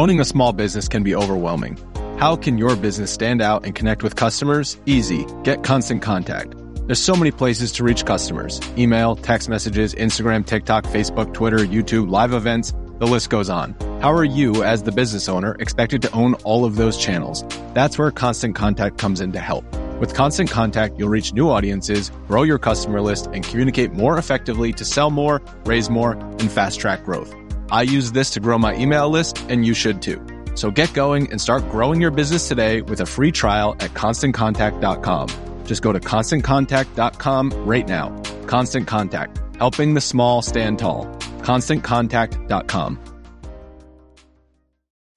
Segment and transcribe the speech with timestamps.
[0.00, 1.76] Owning a small business can be overwhelming.
[2.18, 4.78] How can your business stand out and connect with customers?
[4.86, 5.26] Easy.
[5.42, 6.54] Get Constant Contact.
[6.86, 8.62] There's so many places to reach customers.
[8.78, 13.74] Email, text messages, Instagram, TikTok, Facebook, Twitter, YouTube, live events, the list goes on.
[14.00, 17.44] How are you, as the business owner, expected to own all of those channels?
[17.74, 19.70] That's where Constant Contact comes in to help.
[20.00, 24.72] With Constant Contact, you'll reach new audiences, grow your customer list, and communicate more effectively
[24.72, 27.34] to sell more, raise more, and fast track growth.
[27.72, 30.24] I use this to grow my email list, and you should too.
[30.54, 35.28] So get going and start growing your business today with a free trial at constantcontact.com.
[35.64, 38.20] Just go to constantcontact.com right now.
[38.46, 41.06] Constant Contact, helping the small stand tall.
[41.42, 42.98] ConstantContact.com.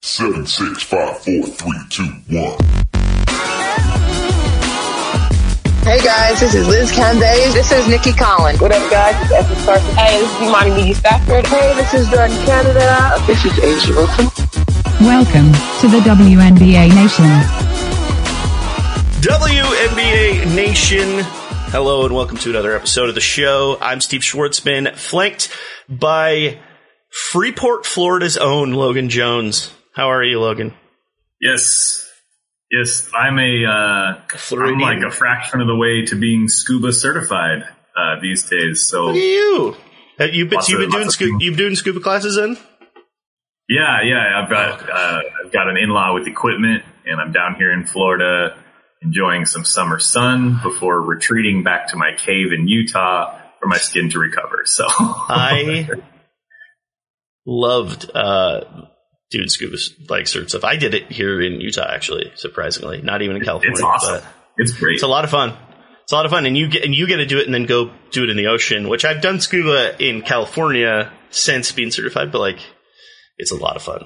[0.04, 2.83] Seven, six, five, four, three, two, one.
[5.84, 7.52] Hey guys, this is Liz Cambage.
[7.52, 8.62] This is Nikki Collins.
[8.62, 9.22] What up, guys?
[9.24, 9.96] It's Esther Carson.
[9.96, 11.46] Hey, this is Imani Migi Stafford.
[11.46, 13.18] Hey, this is Jordan Canada.
[13.28, 14.26] This is A'ja Wilson.
[15.02, 15.52] Welcome
[15.82, 17.26] to the WNBA Nation.
[19.20, 21.26] WNBA Nation.
[21.74, 23.78] Hello and welcome to another episode of the show.
[23.82, 25.50] I'm Steve Schwartzman, flanked
[25.90, 26.60] by
[27.10, 29.70] Freeport, Florida's own Logan Jones.
[29.94, 30.74] How are you, Logan?
[31.42, 32.10] Yes.
[32.76, 37.66] Yes, I'm a, uh, I'm like a fraction of the way to being scuba certified,
[37.96, 38.82] uh, these days.
[38.82, 39.76] So, Look at you.
[40.18, 42.58] Have you been, you've of- been doing scuba, you've doing scuba classes in?
[43.70, 47.72] yeah, yeah, I've got, uh, I've got an in-law with equipment and I'm down here
[47.72, 48.58] in Florida
[49.04, 54.10] enjoying some summer sun before retreating back to my cave in Utah for my skin
[54.10, 54.64] to recover.
[54.66, 55.90] So, I
[57.46, 58.62] loved uh,
[59.34, 60.64] doing scuba like cert stuff.
[60.64, 62.32] I did it here in Utah, actually.
[62.36, 63.74] Surprisingly, not even in California.
[63.74, 64.24] it's awesome.
[64.58, 64.94] It's great.
[64.94, 65.58] It's a lot of fun.
[66.04, 67.54] It's a lot of fun, and you get and you get to do it, and
[67.54, 68.88] then go do it in the ocean.
[68.88, 72.60] Which I've done scuba in California since being certified, but like,
[73.38, 74.06] it's a lot of fun.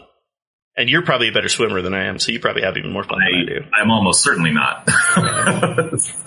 [0.78, 3.04] And you're probably a better swimmer than I am, so you probably have even more
[3.04, 3.66] fun than I do.
[3.76, 4.88] I, I'm almost certainly not.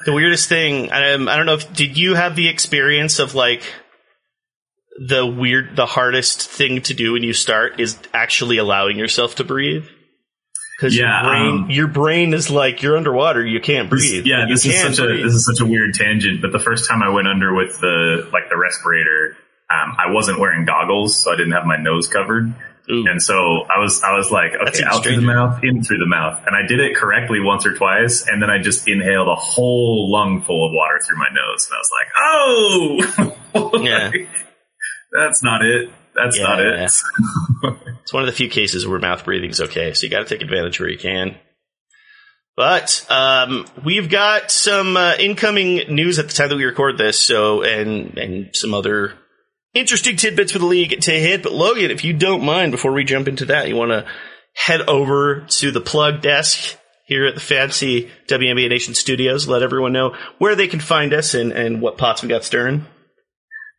[0.06, 3.62] The weirdest thing, um, I don't know if did you have the experience of like
[5.02, 9.44] the weird, the hardest thing to do when you start is actually allowing yourself to
[9.44, 9.84] breathe.
[10.76, 14.26] Because Yeah, your brain, um, your brain is like you're underwater, you can't This- breathe.
[14.26, 16.40] yeah, You this is such a this is such a weird tangent.
[16.42, 19.36] But the first time I went under with the like the respirator,
[19.70, 22.52] um, I wasn't wearing goggles, so I didn't have my nose covered.
[22.90, 23.06] Ooh.
[23.08, 26.06] And so I was I was like, okay, out through the mouth, in through the
[26.06, 29.34] mouth, and I did it correctly once or twice, and then I just inhaled a
[29.36, 31.90] whole lung full of water through my nose, and I was
[33.22, 34.10] like, oh, Yeah.
[35.12, 35.90] That's not it.
[36.14, 36.84] That's Yeah, not yeah.
[36.84, 36.92] it.
[38.02, 40.34] It's one of the few cases where mouth breathing is okay, so you got to
[40.34, 41.36] take advantage where you can.
[42.56, 47.18] But um, we've got some uh, incoming news at the time that we record this,
[47.18, 49.14] so and and some other
[49.72, 51.42] interesting tidbits for the league to hit.
[51.42, 54.04] But Logan, if you don't mind, before we jump into that, you want to
[54.54, 59.48] head over to the plug desk here at the fancy WNBA Nation Studios.
[59.48, 62.86] Let everyone know where they can find us and, and what pots we got stirring.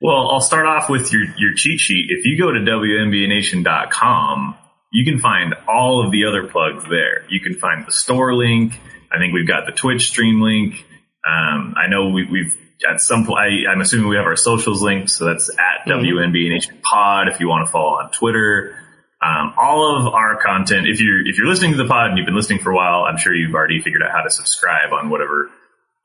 [0.01, 2.07] Well, I'll start off with your, your cheat sheet.
[2.09, 4.57] If you go to WNBANation.com,
[4.91, 7.23] you can find all of the other plugs there.
[7.29, 8.73] You can find the store link.
[9.11, 10.83] I think we've got the Twitch stream link.
[11.23, 12.57] Um, I know we, we've
[12.89, 15.11] at some point, I, I'm assuming we have our socials linked.
[15.11, 18.75] So that's at Nation Pod if you want to follow on Twitter.
[19.21, 22.25] Um, all of our content, if you're, if you're listening to the pod and you've
[22.25, 25.11] been listening for a while, I'm sure you've already figured out how to subscribe on
[25.11, 25.51] whatever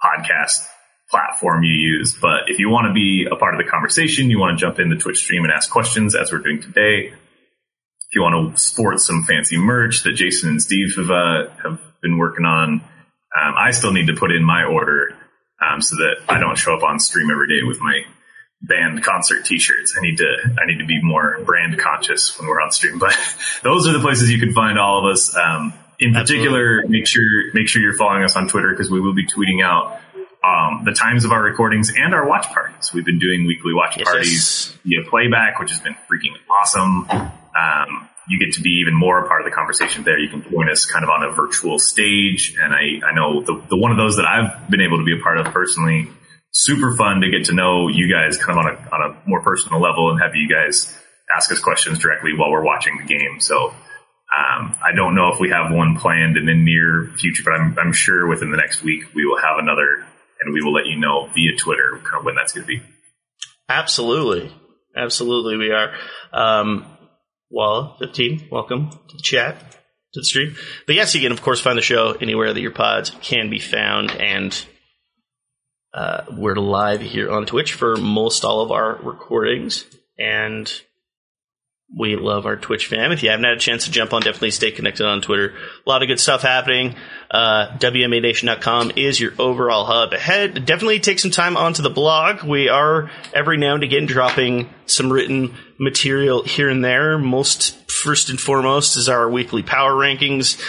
[0.05, 0.67] podcast
[1.11, 2.17] platform you use.
[2.21, 4.79] But if you want to be a part of the conversation, you want to jump
[4.79, 7.09] in the Twitch stream and ask questions as we're doing today.
[7.09, 11.81] If you want to sport some fancy merch that Jason and Steve have, uh, have
[12.03, 15.15] been working on, um, I still need to put in my order,
[15.61, 18.03] um, so that I don't show up on stream every day with my
[18.63, 19.97] band concert t-shirts.
[19.99, 23.15] I need to, I need to be more brand conscious when we're on stream, but
[23.63, 25.37] those are the places you can find all of us.
[25.37, 29.15] Um, in particular, make sure, make sure you're following us on Twitter because we will
[29.15, 29.99] be tweeting out
[30.47, 32.93] um, the times of our recordings and our watch parties.
[32.93, 37.09] We've been doing weekly watch Yes, parties via playback, which has been freaking awesome.
[37.11, 40.19] Um, you get to be even more a part of the conversation there.
[40.19, 42.57] You can join us kind of on a virtual stage.
[42.61, 45.19] And I, I know the, the one of those that I've been able to be
[45.19, 46.09] a part of personally,
[46.53, 49.43] super fun to get to know you guys kind of on a, on a more
[49.43, 50.97] personal level and have you guys
[51.35, 53.41] ask us questions directly while we're watching the game.
[53.41, 53.75] So,
[54.27, 57.79] um, I don't know if we have one planned in the near future, but I'm,
[57.79, 60.05] I'm sure within the next week we will have another
[60.41, 62.83] and we will let you know via Twitter kind of when that's going to be.
[63.69, 64.53] Absolutely.
[64.97, 65.93] Absolutely, we are.
[66.33, 66.87] Um,
[67.51, 70.57] well, 15, welcome to the chat, to the stream.
[70.87, 73.59] But yes, you can, of course, find the show anywhere that your pods can be
[73.59, 74.11] found.
[74.11, 74.65] And
[75.93, 79.85] uh, we're live here on Twitch for most all of our recordings.
[80.19, 80.73] And
[81.95, 83.13] we love our Twitch fam.
[83.13, 85.55] If you haven't had a chance to jump on, definitely stay connected on Twitter.
[85.87, 86.97] A lot of good stuff happening.
[87.31, 90.65] Uh, WNBANation.com is your overall hub ahead.
[90.65, 92.43] Definitely take some time onto the blog.
[92.43, 97.19] We are every now and again dropping some written material here and there.
[97.19, 100.61] Most first and foremost is our weekly power rankings.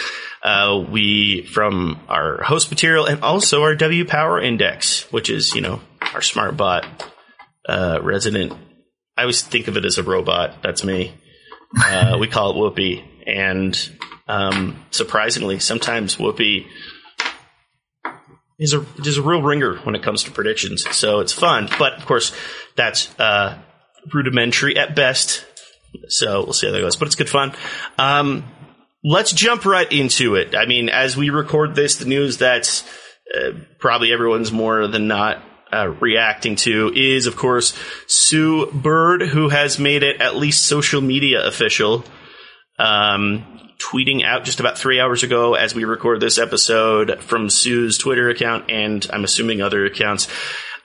[0.42, 5.60] Uh, we from our host material and also our W Power Index, which is you
[5.60, 5.80] know
[6.14, 6.86] our smart bot
[7.68, 8.52] uh, resident
[9.18, 10.62] I always think of it as a robot.
[10.62, 11.12] That's me.
[11.76, 13.90] Uh, we call it Whoopi, and
[14.28, 16.66] um, surprisingly, sometimes Whoopi
[18.60, 20.88] is a is a real ringer when it comes to predictions.
[20.96, 22.32] So it's fun, but of course,
[22.76, 23.58] that's uh,
[24.14, 25.44] rudimentary at best.
[26.06, 27.54] So we'll see how that goes, but it's good fun.
[27.98, 28.44] Um,
[29.02, 30.54] let's jump right into it.
[30.54, 32.84] I mean, as we record this, the news that
[33.36, 33.50] uh,
[33.80, 35.42] probably everyone's more than not
[35.72, 37.74] uh, reacting to is, of course,
[38.06, 42.04] Sue Bird, who has made it at least social media official.
[42.78, 47.96] Um, tweeting out just about three hours ago as we record this episode from Sue's
[47.96, 50.28] Twitter account and I'm assuming other accounts.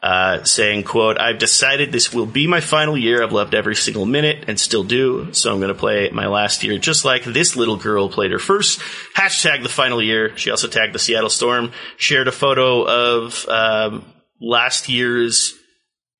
[0.01, 3.23] Uh, saying, quote, I've decided this will be my final year.
[3.23, 5.31] I've loved every single minute and still do.
[5.31, 8.37] So I'm going to play my last year just like this little girl played her
[8.37, 8.81] first.
[9.15, 10.35] Hashtag the final year.
[10.35, 14.03] She also tagged the Seattle Storm, shared a photo of, um,
[14.43, 15.53] last year's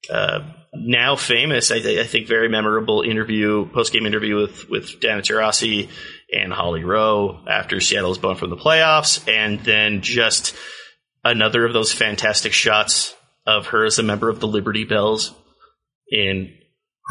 [0.10, 0.40] uh,
[0.74, 5.90] now famous, I, I, think, very memorable interview, post game interview with with Diana Taurasi
[6.34, 10.56] and Holly Rowe after Seattle's bone from the playoffs, and then just
[11.24, 13.16] another of those fantastic shots
[13.46, 15.34] of her as a member of the Liberty Bells
[16.10, 16.54] in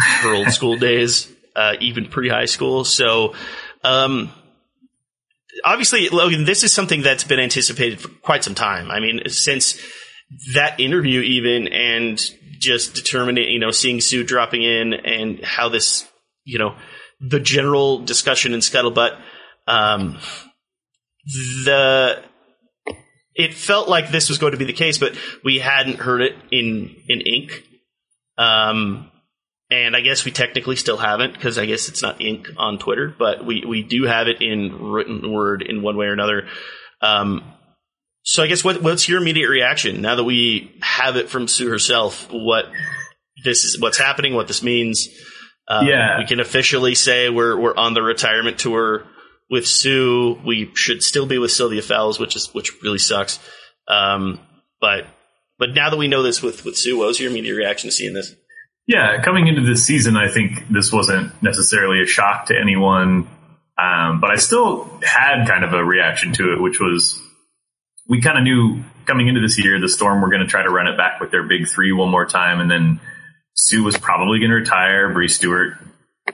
[0.05, 2.85] her old school days, uh, even pre high school.
[2.85, 3.35] So.
[3.85, 4.33] Um,
[5.65, 8.93] obviously, Logan, this is something that's been anticipated for quite some time.
[8.93, 9.77] I mean, since
[10.55, 12.19] that interview even and
[12.59, 16.09] just determining, you know, seeing Sue dropping in and how this,
[16.45, 16.77] you know,
[17.21, 19.21] the general discussion in Scuttlebutt,
[19.67, 20.19] um,
[21.65, 22.23] the,
[23.35, 26.35] it felt like this was going to be the case, but we hadn't heard it
[26.51, 27.63] in, in ink.
[28.39, 29.11] Um,
[29.71, 33.15] and I guess we technically still haven't because I guess it's not ink on Twitter,
[33.17, 36.47] but we, we do have it in written word in one way or another.
[37.01, 37.43] Um,
[38.23, 41.69] so I guess what what's your immediate reaction now that we have it from Sue
[41.69, 42.29] herself?
[42.31, 42.67] What
[43.45, 45.09] this is, what's happening, what this means.
[45.69, 49.07] Um, yeah, we can officially say we're we're on the retirement tour
[49.51, 50.41] with Sue.
[50.45, 53.39] We should still be with Sylvia Fowles, which is which really sucks.
[53.89, 54.41] Um,
[54.81, 55.07] but
[55.59, 57.95] but now that we know this with with Sue, what was your immediate reaction to
[57.95, 58.35] seeing this?
[58.87, 63.29] Yeah, coming into this season, I think this wasn't necessarily a shock to anyone,
[63.79, 67.22] um, but I still had kind of a reaction to it, which was
[68.09, 70.71] we kind of knew coming into this year, the Storm were going to try to
[70.71, 73.01] run it back with their big three one more time, and then
[73.55, 75.13] Sue was probably going to retire.
[75.13, 75.79] Bree Stewart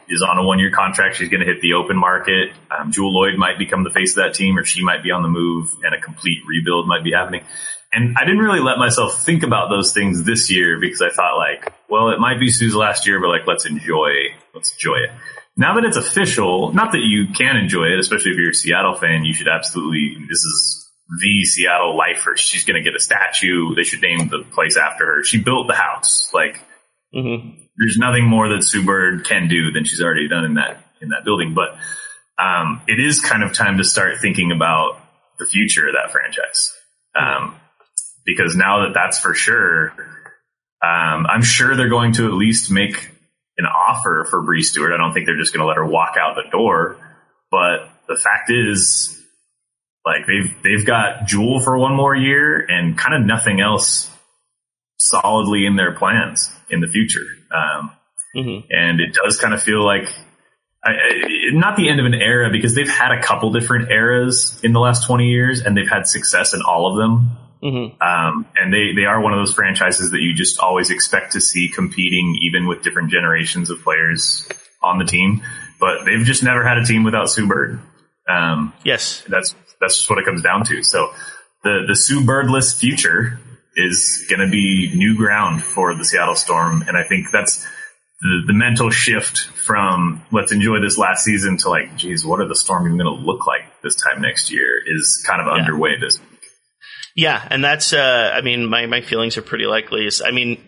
[0.09, 1.17] is on a one year contract.
[1.17, 2.53] She's going to hit the open market.
[2.71, 5.23] Um, Jewell Loyd might become the face of that team, or she might be on
[5.23, 7.45] the move, and a complete rebuild might be happening.
[7.93, 11.39] And I didn't really let myself think about those things this year because I thought
[11.39, 15.11] like, well, it might be Sue's last year, but like, let's enjoy, let's enjoy it.
[15.57, 18.95] Now that it's official, not that you can enjoy it, especially if you're a Seattle
[18.95, 22.37] fan, you should absolutely, this is the Seattle lifer.
[22.37, 23.75] She's going to get a statue.
[23.75, 25.25] They should name the place after her.
[25.25, 26.31] She built the house.
[26.35, 26.61] Like,
[27.15, 27.61] mm-hmm.
[27.79, 31.11] there's nothing more that Sue Bird can do than she's already done in that in
[31.11, 31.55] that building.
[31.55, 31.77] But
[32.43, 35.01] um, it is kind of time to start thinking about
[35.39, 36.75] the future of that franchise.
[37.15, 37.57] Um,
[38.27, 39.95] because now that that's for sure,
[40.83, 43.11] um, I'm sure they're going to at least make
[43.57, 44.93] an offer for Bree Stewart.
[44.93, 46.99] I don't think they're just going to let her walk out the door.
[47.51, 49.18] But the fact is,
[50.05, 54.11] like they've they've got Jewell for one more year and kind of nothing else
[54.99, 57.27] solidly in their plans in the future.
[57.55, 57.93] Um,
[58.37, 58.67] mm-hmm.
[58.71, 60.09] And it does kind of feel like
[60.85, 64.61] I, I, not the end of an era because they've had a couple different eras
[64.63, 67.37] in the last 20 years and they've had success in all of them.
[67.63, 68.01] Mm-hmm.
[68.01, 71.41] Um, and they, they are one of those franchises that you just always expect to
[71.41, 74.49] see competing even with different generations of players
[74.83, 75.43] on the team.
[75.81, 77.81] But they've just never had a team without Sue Bird.
[78.29, 79.25] Um, yes.
[79.29, 80.83] That's that's just what it comes down to.
[80.83, 81.13] So
[81.63, 83.39] the the Sue Birdless future
[83.77, 87.67] is going to be new ground for the Seattle Storm, and I think that's
[88.21, 92.49] the, the mental shift from let's enjoy this last season to like, geez, what are
[92.49, 95.63] the Storm even going to look like this time next year is kind of yeah.
[95.63, 96.41] underway this week.
[97.15, 100.07] Yeah, and that's uh, I mean my my feelings are pretty likely.
[100.07, 100.63] Is I mean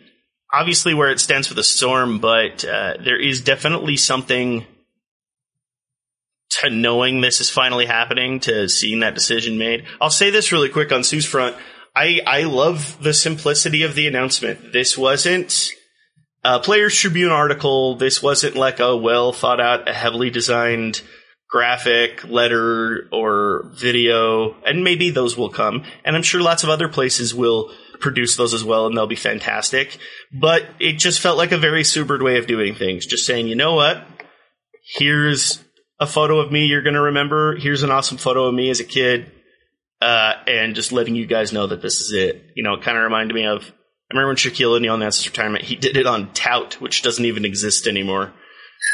[0.52, 4.66] obviously where it stands for the Storm, but uh, there is definitely something
[6.60, 9.84] to knowing this is finally happening, to seeing that decision made.
[10.00, 11.56] I'll say this really quick on Sue's front.
[11.94, 14.72] I, I love the simplicity of the announcement.
[14.72, 15.70] This wasn't
[16.44, 17.96] a Players Tribune article.
[17.96, 21.02] This wasn't like a well thought out, a heavily designed
[21.50, 25.84] graphic, letter, or video, and maybe those will come.
[26.04, 29.16] And I'm sure lots of other places will produce those as well, and they'll be
[29.16, 29.98] fantastic.
[30.32, 33.04] But it just felt like a very Sue Bird way of doing things.
[33.04, 34.06] Just saying, you know what?
[34.96, 35.62] Here's
[36.00, 37.54] a photo of me you're going to remember.
[37.56, 39.30] Here's an awesome photo of me as a kid.
[40.00, 42.42] Uh, and just letting you guys know that this is it.
[42.56, 45.28] You know, it kind of reminded me of, I remember when Shaquille O'Neal announced his
[45.28, 48.32] retirement, he did it on Tout, which doesn't even exist anymore.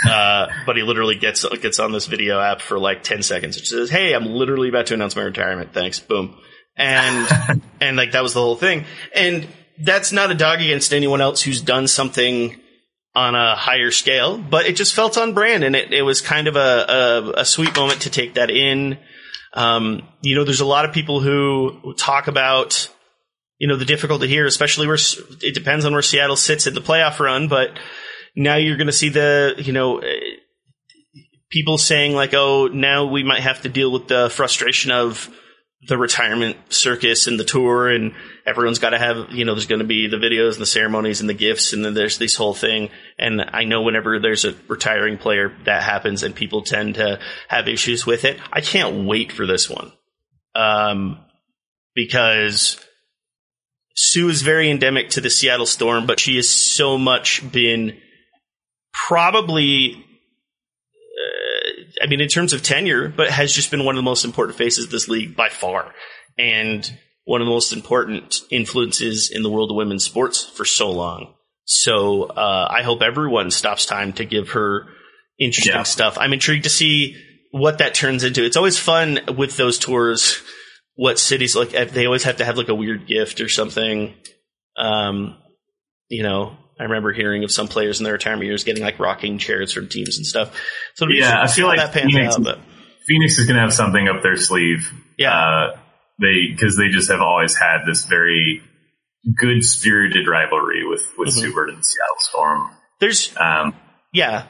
[0.05, 3.57] Uh, but he literally gets gets on this video app for like 10 seconds.
[3.57, 5.73] It says, Hey, I'm literally about to announce my retirement.
[5.73, 6.01] Thanks.
[6.01, 6.37] Boom.
[6.77, 8.85] And, and like that was the whole thing.
[9.15, 9.47] And
[9.79, 12.61] that's not a dog against anyone else who's done something
[13.17, 16.49] on a higher scale, but it just felt on brand and it, it was kind
[16.49, 16.61] of a,
[17.39, 18.99] a, a sweet moment to take that in.
[19.55, 22.93] Um, you know, there's a lot of people who talk about,
[23.57, 24.99] you know, the difficulty here, especially where
[25.41, 27.71] it depends on where Seattle sits in the playoff run, but
[28.37, 30.03] now you're going to see the, you know,
[31.51, 35.31] people saying like, oh, now we might have to deal with the frustration of
[35.89, 38.13] the retirement circus and the tour and
[38.47, 41.21] everyone's got to have, you know, there's going to be the videos and the ceremonies
[41.21, 42.91] and the gifts and then there's this whole thing.
[43.19, 47.69] And I know whenever there's a retiring player that happens and people tend to have
[47.69, 48.39] issues with it.
[48.53, 49.93] I can't wait for this one.
[50.55, 51.19] Um,
[51.95, 52.79] because
[53.95, 57.99] Sue is very endemic to the Seattle Storm, but she has so much been
[58.93, 60.07] probably
[62.03, 64.59] I mean, in terms of tenure, but has just been one of the most important
[64.59, 65.95] faces of this league by far.
[66.39, 66.91] And
[67.27, 71.35] one of the most important influences in the world of women's sports for so long.
[71.65, 74.87] So uh, I hope everyone stops time to give her
[75.39, 75.83] interesting yeah.
[75.83, 76.17] stuff.
[76.19, 77.17] I'm intrigued to see
[77.51, 78.45] what that turns into.
[78.45, 80.41] It's always fun with those tours.
[80.95, 84.15] What cities like they always have to have like a weird gift or something.
[84.79, 85.37] Um,
[86.09, 89.39] you know, I remember hearing of some players in their retirement years getting like rocking
[89.39, 90.57] chairs from teams and stuff.
[90.95, 92.61] So yeah, I feel like that Phoenix, out.
[93.07, 94.91] Phoenix is going to have something up their sleeve.
[95.19, 95.79] Yeah, uh,
[96.21, 98.63] they because they just have always had this very
[99.35, 101.39] good spirited rivalry with with mm-hmm.
[101.39, 102.71] Sue Bird and Seattle Storm.
[103.01, 103.75] There's um,
[104.13, 104.47] yeah.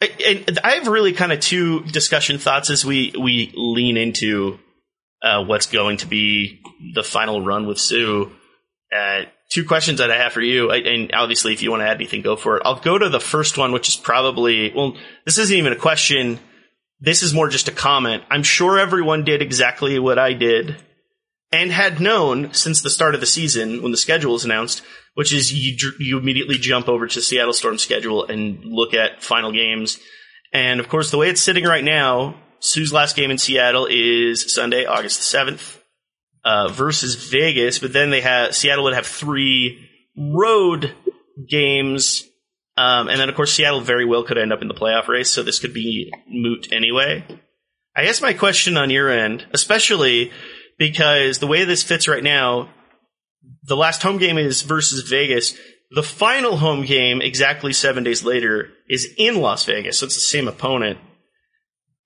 [0.00, 4.58] And I have really kind of two discussion thoughts as we we lean into
[5.22, 6.60] uh, what's going to be
[6.94, 8.30] the final run with Sue.
[8.94, 11.96] Uh, two questions that I have for you, and obviously, if you want to add
[11.96, 12.62] anything, go for it.
[12.64, 16.38] I'll go to the first one, which is probably well, this isn't even a question.
[17.00, 18.22] This is more just a comment.
[18.30, 20.76] I'm sure everyone did exactly what I did
[21.56, 24.82] and had known since the start of the season when the schedule was announced,
[25.14, 29.52] which is you you immediately jump over to Seattle Storm schedule and look at final
[29.52, 29.98] games.
[30.52, 34.54] And of course, the way it's sitting right now, Sue's last game in Seattle is
[34.54, 35.78] Sunday, August 7th
[36.44, 40.94] uh, versus Vegas, but then they have Seattle would have three road
[41.48, 42.24] games,
[42.76, 45.30] um, and then of course Seattle very well could end up in the playoff race,
[45.30, 47.24] so this could be moot anyway.
[47.96, 50.30] I guess my question on your end, especially
[50.78, 52.68] because the way this fits right now,
[53.64, 55.54] the last home game is versus Vegas.
[55.90, 60.20] The final home game, exactly seven days later, is in Las Vegas, so it's the
[60.20, 60.98] same opponent.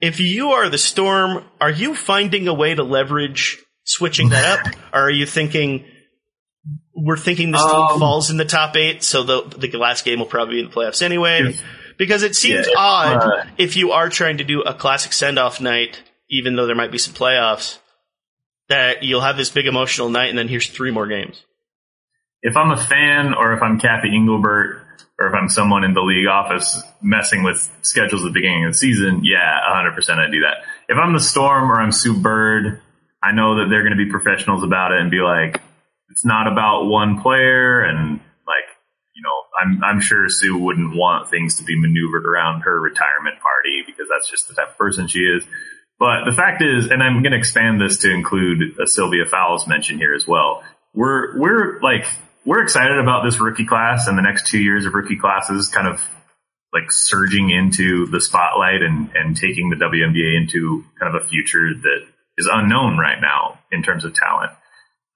[0.00, 4.74] If you are the Storm, are you finding a way to leverage switching that up?
[4.92, 5.84] or are you thinking
[6.94, 10.18] we're thinking this team um, falls in the top eight, so the the last game
[10.18, 11.54] will probably be in the playoffs anyway?
[11.98, 15.38] Because it seems yeah, odd uh, if you are trying to do a classic send
[15.38, 17.78] off night, even though there might be some playoffs,
[18.70, 21.42] that you'll have this big emotional night, and then here's three more games.
[22.42, 24.86] If I'm a fan, or if I'm Cathy Engelbert,
[25.18, 28.72] or if I'm someone in the league office messing with schedules at the beginning of
[28.72, 30.64] the season, yeah, 100% I do that.
[30.88, 32.80] If I'm the Storm or I'm Sue Bird,
[33.22, 35.60] I know that they're going to be professionals about it and be like,
[36.08, 38.64] it's not about one player and like,
[39.14, 43.36] you know, I'm, I'm sure Sue wouldn't want things to be maneuvered around her retirement
[43.40, 45.44] party because that's just the type of person she is.
[46.00, 49.68] But the fact is, and I'm going to expand this to include a Sylvia Fowles
[49.68, 50.64] mention here as well.
[50.94, 52.06] We're, we're like,
[52.46, 55.86] we're excited about this rookie class and the next two years of rookie classes kind
[55.86, 56.00] of
[56.72, 61.74] like surging into the spotlight and, and taking the WNBA into kind of a future
[61.74, 62.06] that
[62.38, 64.52] is unknown right now in terms of talent.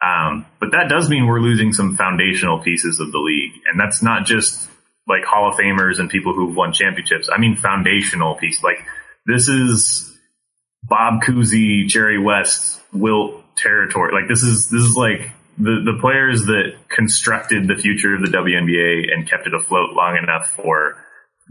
[0.05, 3.53] Um, but that does mean we're losing some foundational pieces of the league.
[3.71, 4.69] And that's not just
[5.09, 7.31] like Hall of Famers and people who've won championships.
[7.35, 8.63] I mean, foundational piece.
[8.63, 8.85] Like
[9.25, 10.14] this is
[10.89, 14.13] Bob Cousy, Jerry West, Wilt territory.
[14.13, 18.29] Like this is, this is like the, the players that constructed the future of the
[18.29, 20.97] WNBA and kept it afloat long enough for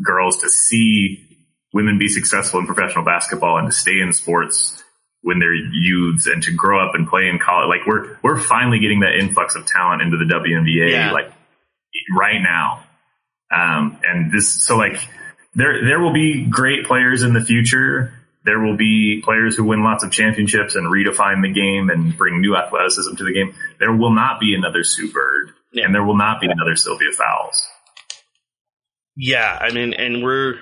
[0.04, 1.28] girls to see
[1.74, 4.84] women be successful in professional basketball and to stay in sports
[5.22, 7.70] when they're youths and to grow up and play in college.
[7.70, 11.12] Like we're we're finally getting that influx of talent into the WNBA yeah.
[11.12, 11.32] like
[12.16, 12.84] right now.
[13.54, 14.98] Um, and this, so like,
[15.56, 18.14] there there will be great players in the future.
[18.46, 22.42] There will be players who win lots of championships and redefine the game and bring
[22.42, 23.56] new athleticism to the game.
[23.80, 25.86] There will not be another Sue Bird, Yeah.
[25.86, 27.66] and there will not be another Sylvia Fowles.
[29.16, 30.56] Yeah, I mean, and we're.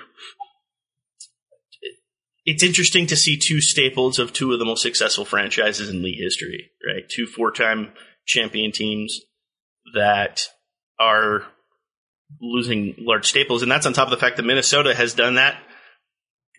[2.44, 6.18] It's interesting to see two staples of two of the most successful franchises in league
[6.18, 7.08] history, right?
[7.08, 7.92] Two four-time
[8.26, 9.20] champion teams
[9.94, 10.48] that
[10.98, 11.44] are
[12.40, 15.56] losing large staples, and that's on top of the fact that Minnesota has done that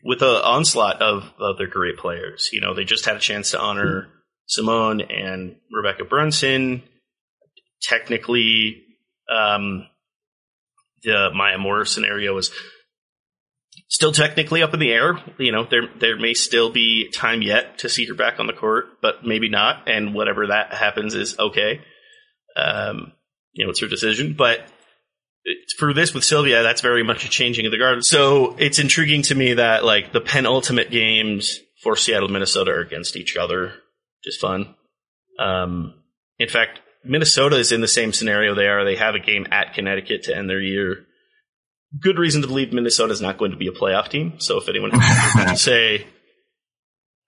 [0.03, 2.49] with an onslaught of other great players.
[2.51, 4.09] You know, they just had a chance to honor
[4.47, 6.83] Seimone and Rebekkah Brunson.
[7.81, 8.83] Technically,
[9.29, 9.87] um,
[11.03, 12.51] the Maya Moore scenario is
[13.87, 15.19] still technically up in the air.
[15.37, 18.53] You know, there there may still be time yet to see her back on the
[18.53, 19.89] court, but maybe not.
[19.89, 21.81] And whatever that happens is okay.
[22.55, 23.13] Um,
[23.53, 24.33] you know, it's her decision.
[24.37, 24.61] But
[25.77, 28.03] for this with Sylvia, that's very much a changing of the guard.
[28.03, 33.17] So it's intriguing to me that like the penultimate games for Seattle, Minnesota are against
[33.17, 33.73] each other.
[34.23, 34.75] Just fun.
[35.39, 35.95] Um,
[36.39, 38.85] in fact, Minnesota is in the same scenario they are.
[38.85, 41.05] They have a game at Connecticut to end their year.
[41.99, 44.39] Good reason to believe Minnesota is not going to be a playoff team.
[44.39, 46.07] So if anyone has to say,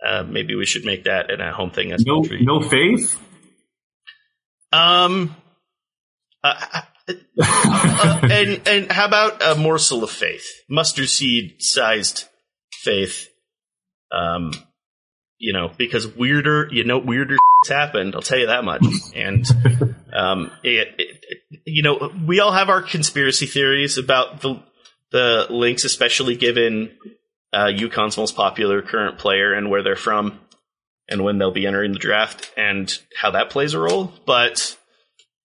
[0.06, 1.92] uh, maybe we should make that an at-home thing.
[1.92, 2.40] As No, country.
[2.44, 3.20] no faith.
[4.72, 5.36] Um,
[6.44, 12.26] uh, uh, and and how about a morsel of faith, mustard seed sized
[12.84, 13.30] faith?
[14.12, 14.52] Um,
[15.38, 17.36] you know, because weirder, you know, weirder
[17.68, 18.16] happened.
[18.16, 18.84] I'll tell you that much.
[19.16, 19.46] And
[20.14, 24.62] um, it, it, it- you know, we all have our conspiracy theories about the
[25.12, 26.92] the links, especially given
[27.54, 30.40] uh, UConn's most popular current player and where they're from,
[31.10, 34.12] and when they'll be entering the draft, and how that plays a role.
[34.26, 34.78] But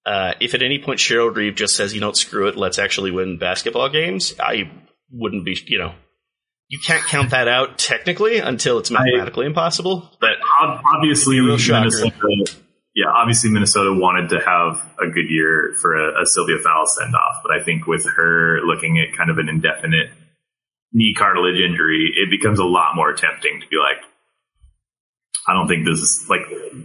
[0.06, 3.10] uh, if at any point Cheryl Reeve just says, you know, screw it, let's actually
[3.10, 4.70] win basketball games, I
[5.10, 5.94] wouldn't be, you know,
[6.68, 10.08] you can't count that out technically until it's mathematically impossible.
[10.20, 10.36] But
[10.94, 11.90] Obviously, Be a real shocker.
[11.90, 12.56] Minnesota.
[12.94, 17.14] Yeah, obviously Minnesota wanted to have a good year for a, a Sylvia Fowles send
[17.14, 20.10] off, but I think with her looking at kind of an indefinite
[20.92, 24.04] knee cartilage injury, it becomes a lot more tempting to be like,
[25.46, 26.42] I don't think this is like,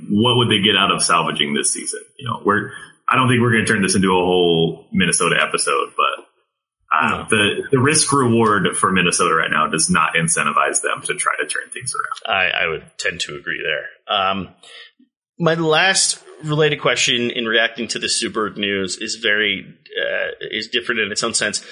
[0.10, 2.02] what would they get out of salvaging this season?
[2.18, 2.72] You know, we're,
[3.08, 6.26] I don't think we're going to turn this into a whole Minnesota episode, but
[6.94, 11.34] uh, the the risk reward for Minnesota right now does not incentivize them to try
[11.40, 12.36] to turn things around.
[12.36, 14.16] I, I would tend to agree there.
[14.16, 14.50] Um,
[15.38, 19.66] my last related question in reacting to the Sue Bird news is very
[20.02, 21.66] uh, is different in its own sense.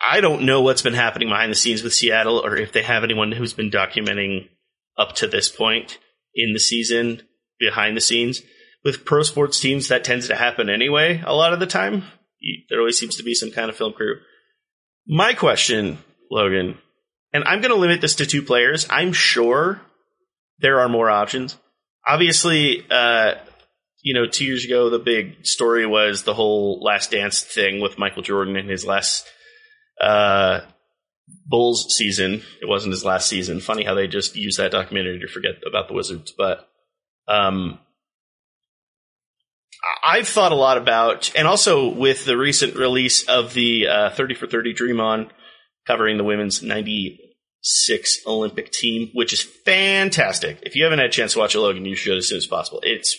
[0.00, 3.04] I don't know what's been happening behind the scenes with Seattle, or if they have
[3.04, 4.48] anyone who's been documenting
[4.96, 5.98] up to this point
[6.34, 7.22] in the season
[7.58, 8.42] behind the scenes.
[8.84, 11.22] With pro sports teams, that tends to happen anyway.
[11.24, 12.04] A lot of the time,
[12.68, 14.16] there always seems to be some kind of film crew.
[15.06, 15.98] My question,
[16.30, 16.78] Logan,
[17.32, 18.86] and I'm going to limit this to two players.
[18.90, 19.80] I'm sure
[20.58, 21.56] there are more options.
[22.06, 23.34] Obviously, uh,
[24.02, 27.98] you know, two years ago, the big story was the whole Last Dance thing with
[27.98, 29.26] Michael Jordan in his last
[30.00, 30.60] uh,
[31.46, 32.42] Bulls season.
[32.62, 33.60] It wasn't his last season.
[33.60, 36.32] Funny how they just use that documentary to forget about the Wizards.
[36.36, 36.68] But
[37.28, 37.78] um,
[40.04, 44.34] I've thought a lot about, and also with the recent release of the uh, 30
[44.34, 45.30] for 30 Dream On
[45.86, 50.58] covering the women's 96 Olympic team, which is fantastic.
[50.62, 52.46] If you haven't had a chance to watch it, Logan, you should as soon as
[52.46, 52.80] possible.
[52.82, 53.16] It's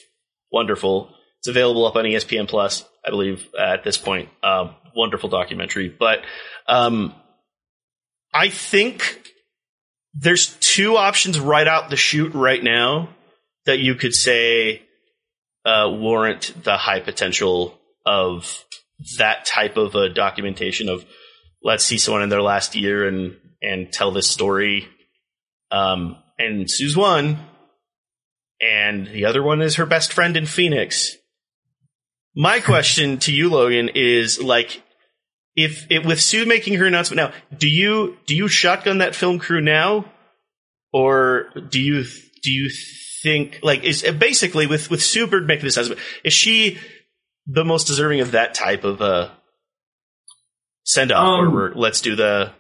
[0.52, 1.14] wonderful.
[1.40, 4.30] It's available up on ESPN Plus, I believe, at this point.
[4.44, 5.90] Um, wonderful documentary.
[5.90, 6.20] But
[6.68, 7.16] um,
[8.34, 9.24] I think
[10.14, 13.10] there's two options right out the chute right now
[13.66, 14.84] that you could say
[15.66, 18.66] uh, warrant the high potential of
[19.18, 21.06] that type of a documentation of
[21.64, 24.88] let's see someone in their last year and and tell this story.
[25.72, 27.40] Um, and Sue's one,
[28.60, 31.16] and the other one is her best friend in Phoenix.
[32.36, 34.82] My question to you, Logan, is like,
[35.56, 39.38] if it with Sue making her announcement now, do you do you shotgun that film
[39.38, 40.06] crew now,
[40.92, 42.04] or do you
[42.42, 42.70] do you
[43.22, 46.80] think like is basically with with Sue Bird making this announcement, is she
[47.48, 49.32] the most deserving of that type of a
[50.84, 52.52] send off, Um, we're, let's do the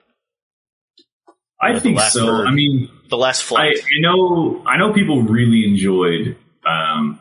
[1.61, 2.25] I think so.
[2.25, 2.47] word.
[2.47, 3.77] I mean, the last I, flight?
[3.85, 7.19] I know I know people really enjoyed um,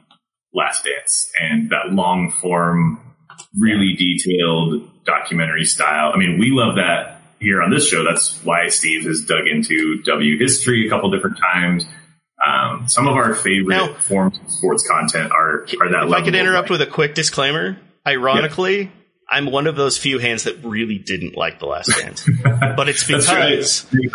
[0.55, 3.01] Last Dance and that long form,
[3.59, 6.13] really detailed documentary style.
[6.15, 8.05] I mean, we love that here on this show.
[8.05, 11.85] That's why Steve has dug into W history a couple different times.
[12.47, 16.05] Um, some of our favorite Now- forms of sports content are are that.
[16.07, 17.77] if I could interrupt with a quick disclaimer,
[18.07, 18.91] ironically,
[19.33, 22.29] I'm one of those few hands that really didn't like The Last Dance,
[22.77, 23.63] but it's because right.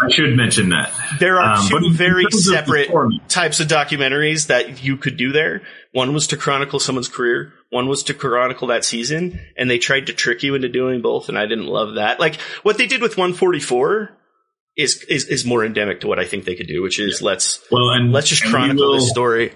[0.04, 0.92] I should mention that.
[1.20, 2.90] there are Um, two very terms of separate
[3.30, 5.62] types of documentaries that you could do there.
[5.94, 7.54] One was to chronicle someone's career.
[7.70, 11.30] One was to chronicle that season, and they tried to trick you into doing both,
[11.30, 12.20] and I didn't love that.
[12.20, 14.10] Like what they did with 144
[14.78, 17.62] is is, is more endemic to what I think they could do, which is let's
[17.72, 19.54] Well, and let's just and chronicle will- this story.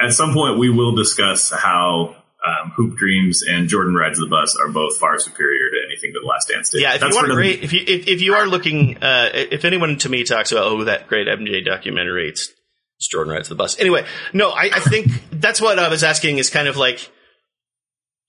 [0.00, 4.56] At some point, we will discuss how um, Hoop Dreams and Jordan Rides the Bus
[4.56, 6.80] are both far superior to anything that The Last Dance did.
[6.80, 9.66] Yeah, if That's you want great, if you if, if you are looking, uh, if
[9.66, 12.50] anyone to me talks about oh that great MJ documentary, it's,
[12.96, 13.78] it's Jordan rides the bus.
[13.78, 17.10] Anyway, no, I, I think that's what I was asking is kind of like,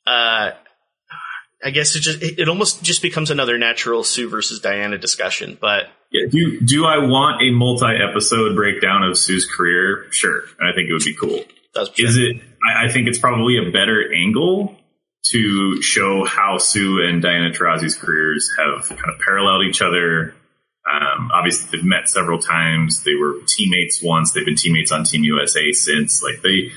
[0.05, 0.51] uh,
[1.63, 5.57] I guess it just it, it almost just becomes another natural Sue versus Diana discussion,
[5.61, 10.07] but Yeah, do do I want a multi-episode breakdown of Sue's career?
[10.11, 11.43] Sure, I think it would be cool.
[11.73, 12.41] that's Is it?
[12.67, 14.75] I, I think it's probably a better angle
[15.31, 20.35] to show how Sue and Diana Taurasi's careers have kind of paralleled each other.
[20.91, 23.03] Um, obviously, they've met several times.
[23.03, 24.33] They were teammates once.
[24.33, 26.21] They've been teammates on Team USA since.
[26.21, 26.71] Like they,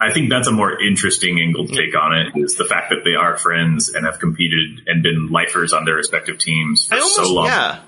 [0.00, 2.32] I think that's a more interesting angle to take on it.
[2.36, 5.96] Is the fact that they are friends and have competed and been lifers on their
[5.96, 7.46] respective teams for almost so long.
[7.46, 7.80] yeah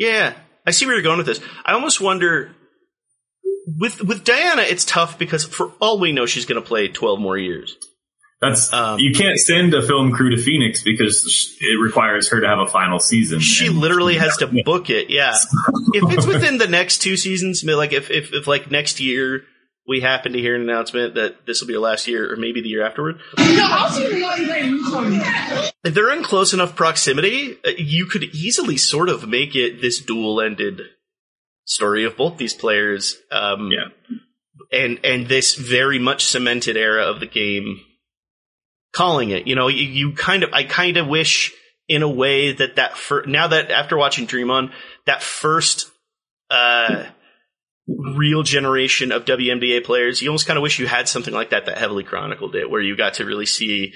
[0.00, 0.32] yeah
[0.66, 1.40] I see where you're going with this.
[1.64, 2.54] I almost wonder
[3.66, 7.18] with with Diana, it's tough because for all we know, she's going to play 12
[7.18, 7.76] more years.
[8.40, 12.46] That's Um, you can't send a film crew to Phoenix because it requires her to
[12.46, 13.40] have a final season.
[13.40, 15.10] She literally has to book it.
[15.10, 15.32] Yeah.
[15.92, 19.42] if it's within the next two seasons, like if, if, if like next year
[19.90, 22.62] we happen to hear an announcement that this will be your last year or maybe
[22.62, 23.20] the year afterward.
[25.82, 29.98] If they're in close enough proximity, uh, you could easily sort of make it this
[30.00, 30.80] dual ended
[31.64, 33.16] story of both these players.
[33.32, 33.88] Um, Yeah.
[34.72, 37.80] and and this very much cemented era of the game
[38.92, 41.52] calling it you know you, you kind of i kind of wish
[41.88, 44.70] in a way that that fir- now that after watching dream on
[45.06, 45.90] that first
[46.50, 47.04] uh
[48.16, 51.66] real generation of WNBA players you almost kind of wish you had something like that
[51.66, 53.92] that heavily chronicled it where you got to really see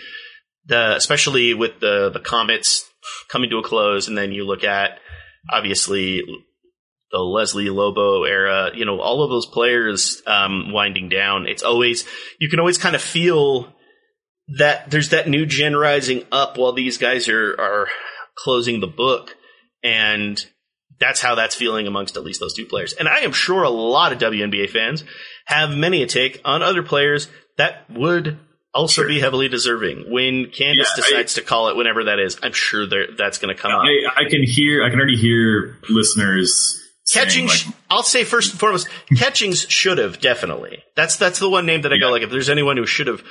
[0.66, 2.88] the especially with the the comets
[3.28, 4.98] coming to a close and then you look at
[5.50, 6.22] obviously
[7.14, 11.46] the Leslie Lobo era, you know, all of those players um, winding down.
[11.46, 12.04] It's always
[12.40, 13.72] you can always kind of feel
[14.58, 17.88] that there's that new gen rising up while these guys are are
[18.36, 19.36] closing the book,
[19.82, 20.44] and
[21.00, 22.92] that's how that's feeling amongst at least those two players.
[22.92, 25.04] And I am sure a lot of WNBA fans
[25.46, 28.38] have many a take on other players that would
[28.72, 30.06] also be heavily deserving.
[30.12, 33.54] When Candace Yeah, I- decides to call it whenever that is, I'm sure that's going
[33.54, 33.82] to come up.
[33.82, 36.80] I, I can hear, I can already hear listeners
[37.12, 40.82] Catching, like, I'll say first and foremost, Catchings should have definitely.
[40.96, 42.22] That's that's the one name that I go like.
[42.22, 43.22] If there's anyone who should have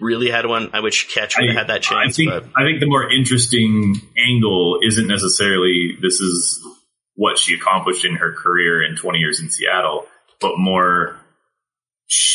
[0.00, 2.14] really had one, I wish Catch would have had that chance.
[2.14, 6.64] I think but I think the more interesting angle isn't necessarily this is
[7.16, 10.06] what she accomplished in her career in 20 years in Seattle,
[10.40, 11.16] but more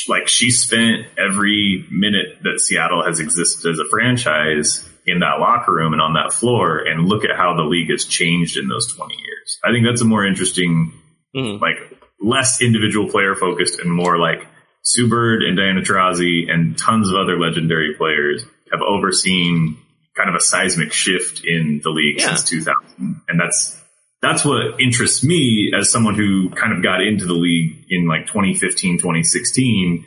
[0.09, 5.71] like she spent every minute that Seattle has existed as a franchise in that locker
[5.73, 8.91] room and on that floor and look at how the league has changed in those
[8.93, 9.59] 20 years.
[9.63, 10.93] I think that's a more interesting
[11.35, 11.61] Mhm.
[11.61, 11.77] like
[12.19, 14.45] less individual player focused and more like
[14.83, 19.77] Sue Bird and Diana Taurasi and tons of other legendary players have overseen
[20.17, 22.35] kind of a seismic shift in the league Yeah.
[22.35, 23.21] since 2000.
[23.29, 23.80] And that's,
[24.21, 28.27] that's what interests me as someone who kind of got into the league in like
[28.27, 30.05] 2015, 2016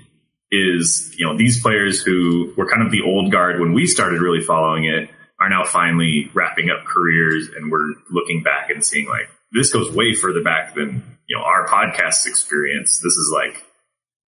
[0.53, 4.21] is, you know, these players who were kind of the old guard when we started
[4.21, 9.09] really following it are now finally wrapping up careers and we're looking back and seeing
[9.09, 13.01] like, this goes way further back than, you know, our podcast experience.
[13.03, 13.65] This is like,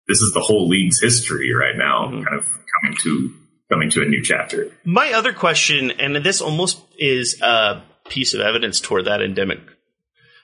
[0.07, 2.23] this is the whole league's history right now, mm-hmm.
[2.23, 2.45] kind of
[2.81, 3.33] coming to,
[3.69, 4.71] coming to a new chapter.
[4.85, 9.59] my other question, and this almost is a piece of evidence toward that endemic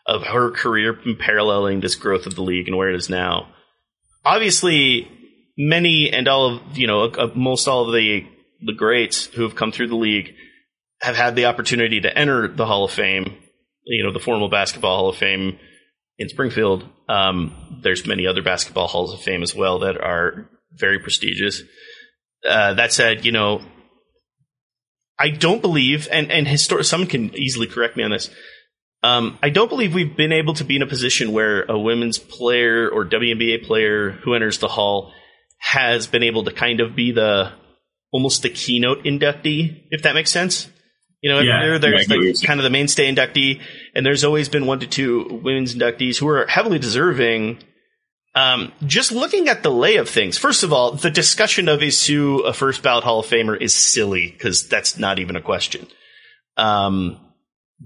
[0.10, 3.48] of her career paralleling this growth of the league and where it is now.
[4.26, 5.08] Obviously,
[5.58, 8.26] many and all of you know most all of the
[8.62, 10.34] the greats who have come through the league
[11.02, 13.38] have had the opportunity to enter the Hall of Fame.
[13.84, 15.58] You know, the formal basketball Hall of Fame
[16.18, 16.86] in Springfield.
[17.08, 21.64] Um, there's many other basketball halls of fame as well that are very prestigious.
[22.48, 23.62] Uh, that said, you know,
[25.18, 28.30] I don't believe, and and histor- someone can easily correct me on this.
[29.02, 32.18] Um, I don't believe we've been able to be in a position where a women's
[32.18, 35.14] player or WNBA player who enters the hall
[35.58, 37.54] has been able to kind of be the
[38.12, 40.70] almost the keynote inductee, if that makes sense.
[41.22, 43.62] You know, Yeah, there, yeah, I there's get like kind of the mainstay inductee,
[43.94, 47.60] and there's always been one to two women's inductees who are heavily deserving.
[48.36, 51.98] Um, just looking at the lay of things, first of all, the discussion of is
[51.98, 55.88] Sue a first ballot Hall of Famer is silly because that's not even a question.
[56.56, 57.20] Um,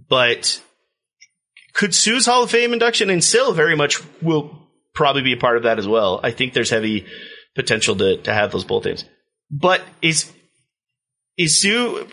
[0.10, 0.62] but
[1.74, 4.58] could Sue's Hall of Fame induction and still very much will
[4.94, 6.20] probably be a part of that as well.
[6.24, 7.06] I think there's heavy
[7.56, 9.06] potential to, to have those both names.
[9.52, 10.32] But is
[11.38, 12.08] is Sue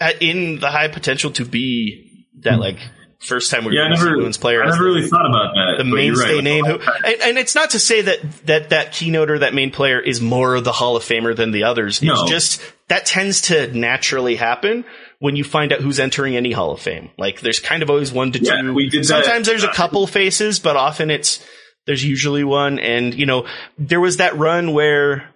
[0.00, 2.78] at, in the high potential to be that like
[3.20, 4.62] first time we're Yeah, I going to see never, women's player?
[4.62, 5.74] I never the- really thought about that.
[5.78, 6.44] the mainstay right.
[6.44, 9.70] name who, and, and it's not to say that that that keynote or that main
[9.70, 12.26] player is more of the hall of famer than the others it's No.
[12.26, 14.84] just that tends to naturally happen
[15.24, 18.12] when you find out who's entering any hall of fame like there's kind of always
[18.12, 19.24] one to Yeah, two we did that.
[19.24, 21.42] sometimes there's a couple faces but often it's
[21.86, 23.46] there's usually one and you know
[23.78, 25.28] there was that run where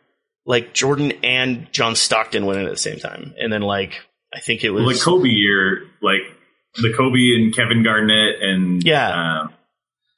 [0.44, 4.00] like jordan and john stockton went in at the same time and then like
[4.34, 6.20] i think it was the Kobe year, like
[6.74, 9.08] the Kobe and Kevin Garnett and Yeah.
[9.42, 9.52] Um,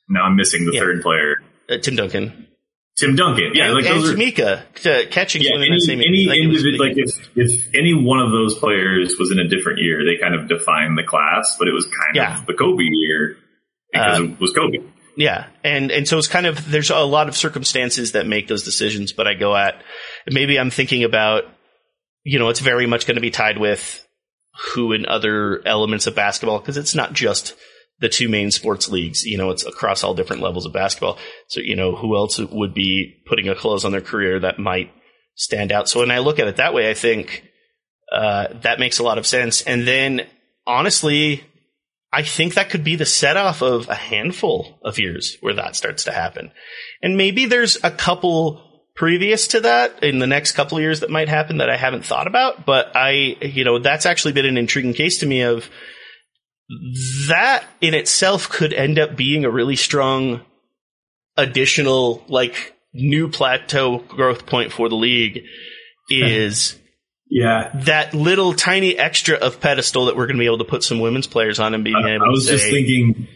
[0.08, 0.80] now I'm missing the Yeah.
[0.80, 1.36] third player,
[1.70, 2.48] uh, tim duncan
[3.00, 3.52] Tim Duncan.
[3.54, 5.50] Yeah, and, like and are Tamika, uh, catching yeah.
[5.54, 9.38] Any, any like, it individ- like if if any one of those players was in
[9.38, 12.40] a different year, they kind of defined the class, but it was kind Yeah.
[12.40, 13.36] of the Kobe year
[13.92, 14.78] because Uh, it was Kobe.
[15.16, 18.62] Yeah, and and so it's kind of there's a lot of circumstances that make those
[18.62, 19.82] decisions, but I go at
[20.30, 21.44] maybe I'm thinking about
[22.24, 24.06] you know it's very much going to be tied with
[24.74, 27.54] who and other elements of basketball because it's not just
[28.00, 31.18] the two main sports leagues, you know, it's across all different levels of basketball.
[31.48, 34.90] So you know who else would be putting a close on their career that might
[35.34, 35.88] stand out.
[35.88, 37.44] So when I look at it that way, I think
[38.10, 39.62] uh, that makes a lot of sense.
[39.62, 40.22] And then
[40.66, 41.44] honestly,
[42.12, 45.76] I think that could be the set off of a handful of years where that
[45.76, 46.50] starts to happen.
[47.02, 51.10] And maybe there's a couple previous to that in the next couple of years that
[51.10, 54.58] might happen that I haven't thought about, but I, you know, that's actually been an
[54.58, 55.70] intriguing case to me of
[57.28, 60.42] that in itself could end up being a really strong
[61.36, 65.44] additional, like, new plateau growth point for the league
[66.08, 66.76] is
[67.32, 70.82] Yeah, that little tiny extra of pedestal that we're going to be able to put
[70.82, 73.28] some women's players on and being I, able I was to just say, thinking,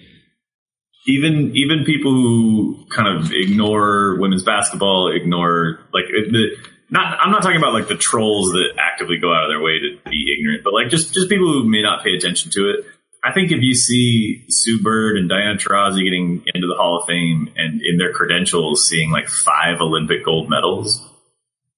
[1.07, 6.57] even even people who kind of ignore women's basketball, ignore like the
[6.91, 7.21] not.
[7.21, 10.11] I'm not talking about like the trolls that actively go out of their way to
[10.11, 12.87] be ignorant, but like just just people who may not pay attention to it.
[13.25, 17.07] I think if you see Sue Bird and Diana Taurasi getting into the Hall of
[17.07, 21.03] Fame and in their credentials seeing like five Olympic gold medals,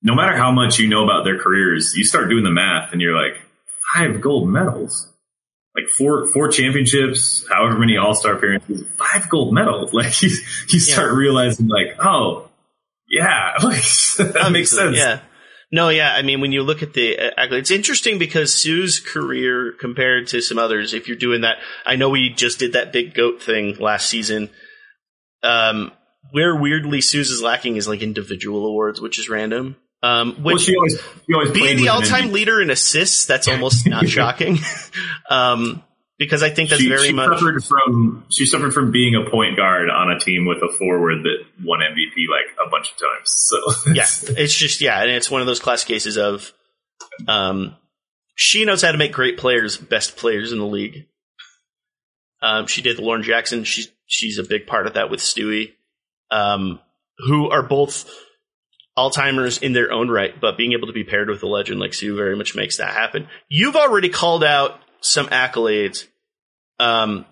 [0.02, 3.00] no matter how much you know about their careers, you start doing the math and
[3.00, 3.40] you're like,
[3.94, 5.12] five gold medals
[5.76, 9.92] like four four championships, however many All Star appearances, five gold medals.
[9.96, 10.30] Like you,
[10.68, 12.48] you start realizing, like, oh,
[13.08, 13.82] yeah, like
[14.18, 14.96] that makes sense.
[14.96, 15.20] Yeah.
[15.72, 16.14] No, yeah.
[16.14, 20.28] I mean, when you look at the uh, accolades, it's interesting because Sue's career compared
[20.28, 23.42] to some others, if you're doing that, I know we just did that big goat
[23.42, 24.50] thing last season.
[25.42, 25.92] Um,
[26.30, 29.76] where weirdly Sue's is lacking is like individual awards, which is random.
[30.02, 33.86] Um, Well, which she always, she always being the all-time leader in assists, that's almost
[33.86, 34.58] not shocking.
[35.30, 35.82] um,
[36.18, 39.30] because I think that's she, very she much suffered from she suffered from being a
[39.30, 42.98] point guard on a team with a forward that won MVP like a bunch of
[42.98, 43.32] times.
[43.34, 44.06] So yeah,
[44.40, 46.52] it's just yeah, and it's one of those class cases of
[47.28, 47.76] um,
[48.34, 51.06] she knows how to make great players best players in the league.
[52.42, 53.64] Um, she did the Lauren Jackson.
[53.64, 55.72] She's she's a big part of that with Stewie,
[56.30, 56.80] um,
[57.18, 58.08] who are both
[58.96, 61.78] all timers in their own right, but being able to be paired with a legend
[61.78, 63.28] like Sue very much makes that happen.
[63.48, 66.04] You've already called out some accolades.
[66.78, 67.26] Um,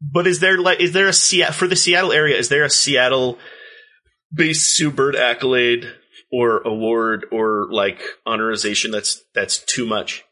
[0.00, 2.36] but is there like is there a Seattle for the Seattle area?
[2.36, 3.38] Is there a Seattle
[4.32, 5.92] based Sue Bird accolade
[6.32, 10.24] or award or like honorization that's that's too much?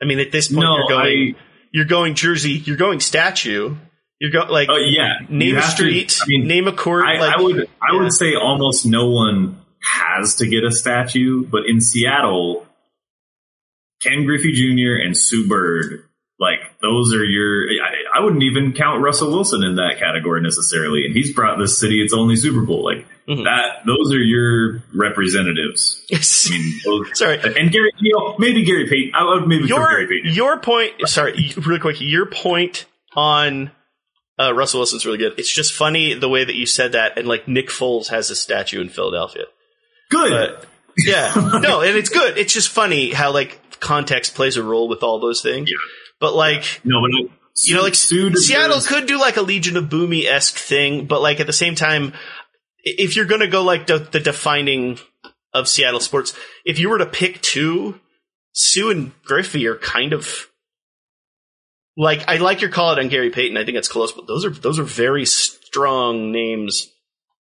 [0.00, 1.40] I mean, at this point, No, you're going I-
[1.72, 3.74] you're going Jersey, you're going statue,
[4.20, 7.04] you're going like Oh yeah, name a have to- street, I mean, name a court.
[7.04, 11.44] I, like, I would I would say almost no one has to get a statue,
[11.44, 12.66] but in Seattle,
[14.06, 15.02] Ken Griffey Jr.
[15.04, 16.04] and Sue Bird,
[16.38, 17.64] like those are your.
[17.82, 21.78] I, I wouldn't even count Russell Wilson in that category necessarily, and he's brought this
[21.78, 22.84] city its only Super Bowl.
[22.84, 23.42] Like Mhm.
[23.44, 26.00] that, those are your representatives.
[26.12, 27.38] I mean, those, Sorry.
[27.38, 29.12] and Gary, you know, maybe Gary Payton.
[29.14, 30.32] I would maybe your Gary Payton.
[30.34, 30.92] your point.
[31.06, 32.00] Sorry, really quick.
[32.00, 33.70] Your point on
[34.38, 35.34] uh, Russell Wilson's really good.
[35.38, 38.36] It's just funny the way that you said that, and like Nick Foles has a
[38.36, 39.44] statue in Philadelphia.
[40.10, 40.30] Good.
[40.30, 40.66] But
[40.98, 42.38] yeah, no, and it's good.
[42.38, 45.70] It's just funny how like context plays a role with all those things.
[45.70, 45.76] Yeah.
[46.20, 47.30] But like no, but
[47.64, 51.40] you know, like Seattle could do like a Legion of Boomy esque thing, but like
[51.40, 52.12] at the same time,
[52.84, 54.98] if you're gonna go like the, the defining
[55.54, 56.34] of Seattle sports,
[56.64, 57.98] if you were to pick two,
[58.52, 60.48] Sue and Griffey are kind of
[61.96, 63.56] like I like your call it on Gary Payton.
[63.56, 66.88] I think it's close, but those are those are very strong names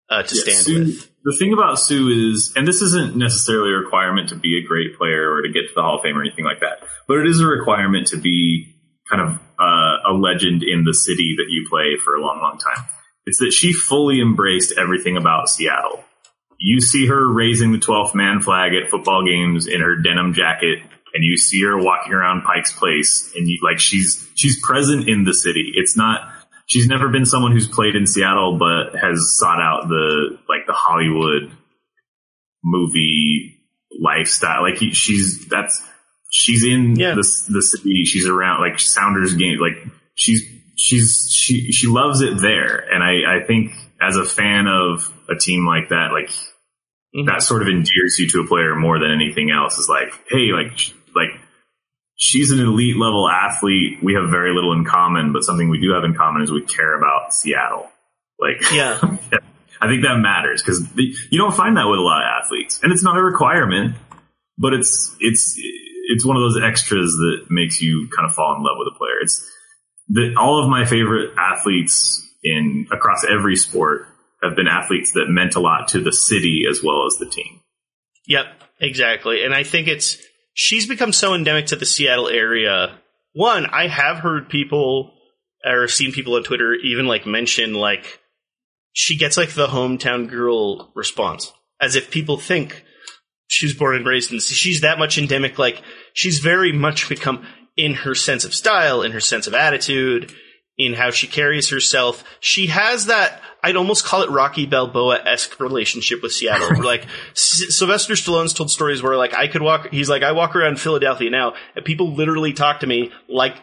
[0.08, 1.09] uh, to Yeah, stand Sue, with.
[1.24, 4.96] The thing about Sue is, and this isn't necessarily a requirement to be a great
[4.96, 7.26] player or to get to the Hall of Fame or anything like that, but it
[7.26, 8.74] is a requirement to be
[9.10, 12.58] kind of uh, a legend in the city that you play for a long, long
[12.58, 12.86] time.
[13.26, 16.04] It's that she fully embraced everything about Seattle.
[16.58, 20.78] You see her raising the 12th man flag at football games in her denim jacket,
[21.14, 25.24] and you see her walking around Pike's Place, and you like she's she's present in
[25.24, 25.72] the city.
[25.74, 26.30] It's not
[26.70, 30.72] she's never been someone who's played in Seattle, but has sought out the like the
[30.72, 31.50] Hollywood
[32.64, 33.56] movie
[33.98, 34.62] lifestyle.
[34.62, 35.82] Like he, she's that's
[36.30, 37.10] she's in Yeah.
[37.14, 38.04] the the city.
[38.04, 39.58] She's around like Sounders game.
[39.58, 40.42] Like she's
[40.76, 42.76] she's she she loves it there.
[42.92, 46.30] And I I think as a fan of a team like that, like
[47.14, 47.26] Mhm.
[47.26, 49.78] that sort of endears you to a player more than anything else.
[49.78, 50.72] Is like hey like
[51.14, 51.30] like
[52.20, 54.02] she's an elite level athlete.
[54.02, 56.62] We have very little in common, but something we do have in common is we
[56.62, 57.90] care about Seattle.
[58.38, 59.00] Like, Yeah.
[59.82, 62.92] I think that matters because you don't find that with a lot of athletes, and
[62.92, 63.96] it's not a requirement,
[64.58, 68.62] but it's it's it's one of those extras that makes you kind of fall in
[68.62, 69.20] love with a player.
[69.22, 69.50] It's
[70.10, 74.06] the, all of my favorite athletes in across every sport
[74.42, 77.60] have been athletes that meant a lot to the city as well as the team.
[78.26, 78.48] Yep,
[78.80, 79.44] exactly.
[79.44, 80.18] And I think it's
[80.52, 82.98] she's become so endemic to the Seattle area.
[83.32, 85.12] One, I have heard people
[85.64, 88.20] or seen people on Twitter even like mention like
[88.92, 92.84] she gets like the hometown girl response, as if people think
[93.46, 94.40] she was born and raised in.
[94.40, 95.58] She's that much endemic.
[95.58, 95.82] Like
[96.12, 100.32] she's very much become in her sense of style, in her sense of attitude,
[100.80, 102.24] in how she carries herself.
[102.40, 103.42] She has that.
[103.62, 106.82] I'd almost call it Rocky Balboa esque relationship with Seattle.
[106.82, 109.88] like S- Sylvester Stallone's told stories where like I could walk.
[109.90, 113.56] He's like I walk around Philadelphia now, and people literally talk to me like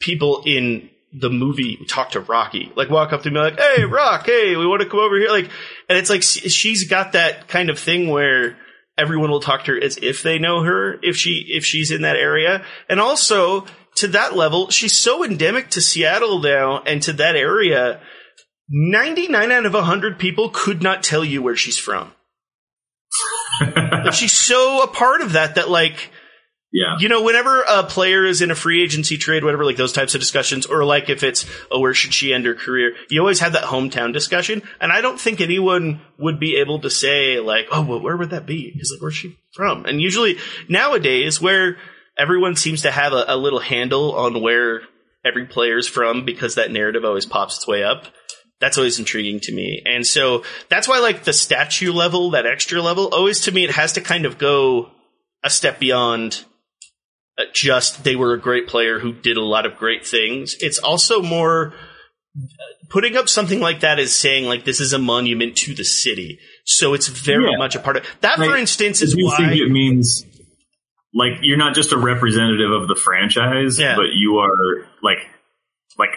[0.00, 2.72] people in the movie talk to Rocky.
[2.74, 5.28] Like walk up to me like, "Hey, Rock, hey, we want to come over here."
[5.28, 5.50] Like,
[5.88, 8.56] and it's like she's got that kind of thing where
[8.96, 12.02] everyone will talk to her as if they know her if she if she's in
[12.02, 13.66] that area, and also
[13.96, 18.00] to that level, she's so endemic to Seattle now and to that area.
[18.68, 22.12] 99 out of 100 people could not tell you where she's from.
[23.60, 26.10] Like, she's so a part of that that like
[26.72, 26.96] Yeah.
[26.98, 30.14] you know, whenever a player is in a free agency trade, whatever, like those types
[30.14, 32.92] of discussions, or like if it's, oh, where should she end her career?
[33.08, 34.62] You always have that hometown discussion.
[34.80, 38.30] And I don't think anyone would be able to say, like, oh, well, where would
[38.30, 38.72] that be?
[38.72, 39.86] Because, like, where's she from?
[39.86, 41.78] And usually nowadays, where
[42.18, 44.82] everyone seems to have a, a little handle on where
[45.24, 48.04] every player's from because that narrative always pops its way up.
[48.60, 49.82] That's always intriguing to me.
[49.84, 53.70] And so that's why, like, the statue level, that extra level, always to me, it
[53.70, 54.90] has to kind of go
[55.44, 56.44] a step beyond
[57.38, 60.56] uh, just they were a great player who did a lot of great things.
[60.60, 61.74] It's also more
[62.88, 66.38] putting up something like that is saying like this is a monument to the city.
[66.64, 67.58] So it's very Yeah.
[67.58, 68.36] much a part of that.
[68.36, 70.24] For instance, is why think it means
[71.16, 73.96] like you're not just a representative of the franchise, Yeah.
[73.96, 75.18] but you are like
[75.98, 76.10] like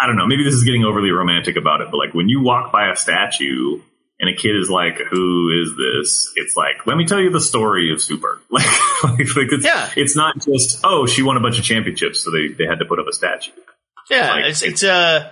[0.00, 0.26] I don't know.
[0.26, 2.94] Maybe this is getting overly romantic about it, but like when you walk by a
[2.96, 3.80] statue
[4.20, 7.40] and a kid is like, "Who is this?" It's like, "Let me tell you the
[7.40, 8.66] story of Super." Like,
[9.04, 9.90] like, like it's, Yeah.
[9.96, 12.84] it's not just oh, she won a bunch of championships, so they they had to
[12.84, 13.52] put up a statue.
[14.10, 15.30] Yeah, Like, it's it's uh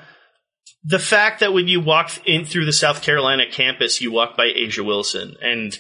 [0.85, 4.47] the fact that when you walk in through the South Carolina campus, you walk by
[4.47, 5.77] A'ja Wilson, and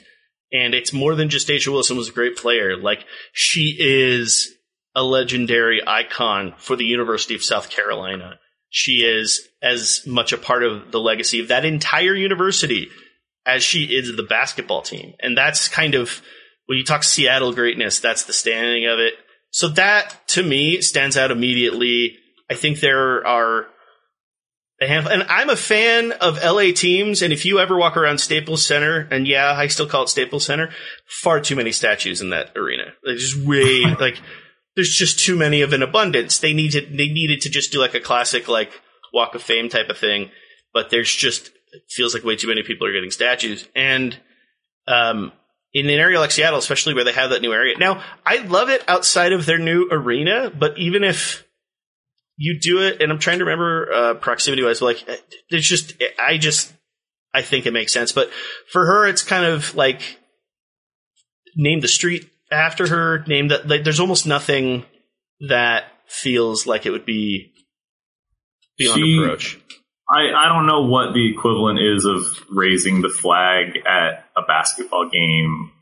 [0.52, 2.76] and it's more than just A'ja Wilson was a great player.
[2.76, 4.52] Like she is
[4.94, 8.38] a legendary icon for the University of South Carolina.
[8.70, 12.88] She is as much a part of the legacy of that entire university
[13.44, 16.20] as she is the basketball team, and that's kind of
[16.66, 19.14] when you talk Seattle greatness, that's the standing of it.
[19.50, 22.18] So that to me stands out immediately.
[22.50, 23.66] I think there are
[24.80, 27.22] a handful, and I'm a fan of LA teams.
[27.22, 30.44] And if you ever walk around Staples Center, and yeah, I still call it Staples
[30.44, 30.70] Center,
[31.06, 32.92] far too many statues in that arena.
[33.02, 34.20] There's just way like
[34.74, 36.38] there's just too many of an abundance.
[36.38, 38.70] They needed they needed to just do like a classic like
[39.12, 40.30] Walk of Fame type of thing,
[40.74, 44.16] but there's just it feels like way too many people are getting statues and.
[44.88, 45.32] Um,
[45.74, 47.76] in an area like Seattle, especially where they have that new area.
[47.76, 51.45] Now, I love it outside of their new arena, but even if
[52.36, 55.94] you do it, and I'm trying to remember uh, proximity wise, but like it's just
[56.18, 56.72] I just
[57.32, 58.12] I think it makes sense.
[58.12, 58.30] But
[58.70, 60.00] for her, it's kind of like
[61.56, 63.24] name the street after her.
[63.26, 64.84] Name that like, there's almost nothing
[65.48, 67.52] that feels like it would be
[68.78, 69.58] beyond She- approach.
[70.08, 75.08] I, I don't know what the equivalent is of raising the flag at a basketball
[75.10, 75.72] game.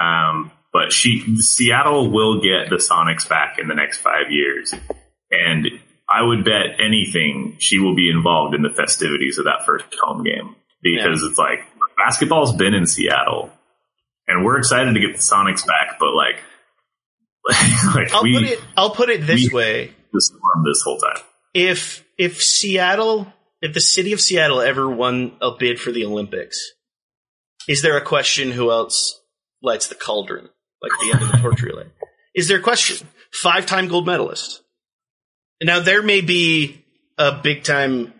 [0.00, 4.74] Um, but she, Seattle will get the Sonics back in the next five years.
[5.30, 5.68] And
[6.08, 10.24] I would bet anything she will be involved in the festivities of that first home
[10.24, 11.60] game because it's like
[11.98, 13.50] basketball's been in Seattle,
[14.26, 16.36] and we're excited to get the Sonics back, but like,
[17.94, 18.60] like I'll we put it.
[18.76, 21.22] I'll put it this way: the storm this whole time.
[21.54, 26.58] if if Seattle, if the city of Seattle ever won a bid for the Olympics,
[27.68, 29.20] is there a question who else
[29.62, 30.48] lights the cauldron
[30.82, 31.86] like the end of the torch relay?
[32.34, 33.08] Is there a question?
[33.32, 34.62] Five time gold medalist.
[35.62, 36.84] Now there may be
[37.16, 38.12] a big time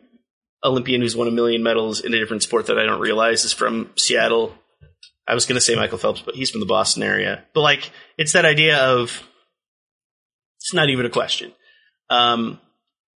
[0.65, 3.53] Olympian who's won a million medals in a different sport that I don't realize is
[3.53, 4.55] from Seattle.
[5.27, 7.45] I was going to say Michael Phelps, but he's from the Boston area.
[7.55, 9.23] But like, it's that idea of
[10.61, 11.53] it's not even a question.
[12.11, 12.59] Um,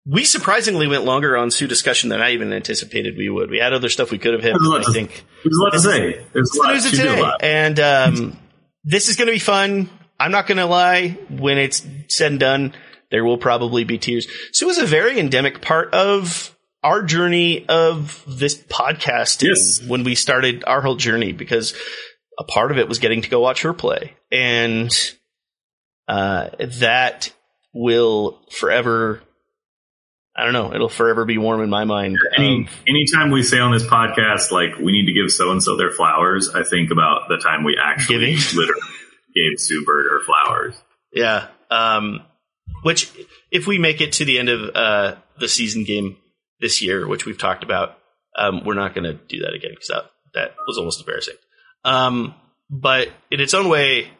[0.06, 3.50] we surprisingly went longer on Sue discussion than I even anticipated we would.
[3.50, 4.52] We had other stuff we could have hit.
[4.52, 6.24] There's a lot I to- think There's a lot to say.
[6.32, 6.72] There's a lot.
[6.72, 8.38] news of She did a today, and um,
[8.84, 9.88] this is going to be fun.
[10.20, 11.18] I'm not going to lie.
[11.30, 12.74] When it's said and done,
[13.12, 14.26] there will probably be tears.
[14.52, 19.42] Sue was a very endemic part of our journey of this podcast.
[19.42, 19.80] Yes.
[19.86, 21.74] when we started our whole journey, because
[22.40, 24.90] a part of it was getting to go watch her play, and
[26.08, 26.48] uh,
[26.80, 27.32] that
[27.72, 29.22] will forever.
[30.34, 30.72] I don't know.
[30.74, 32.16] It'll forever be warm in my mind.
[32.38, 35.76] Any, anytime we say on this podcast, like, we need to give so and so
[35.76, 38.36] their flowers, I think about the time we actually Giving?
[38.58, 38.80] literally
[39.34, 40.82] gave Sue Bird her flowers.
[41.12, 41.48] Yeah.
[41.70, 42.22] Um,
[42.82, 43.10] which,
[43.50, 46.16] if we make it to the end of uh, the season game
[46.60, 47.98] this year, which we've talked about,
[48.36, 50.04] um, we're not going to do that again because that,
[50.34, 51.34] that was almost embarrassing.
[51.84, 52.34] Um,
[52.70, 54.10] but in its own way,